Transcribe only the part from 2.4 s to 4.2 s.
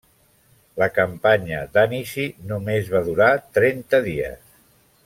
només va durar trenta